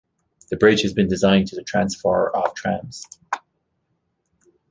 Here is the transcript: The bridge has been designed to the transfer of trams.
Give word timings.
The 0.49 0.57
bridge 0.57 0.81
has 0.81 0.93
been 0.93 1.07
designed 1.07 1.45
to 1.49 1.55
the 1.55 1.61
transfer 1.61 2.31
of 2.35 2.55
trams. 2.55 3.05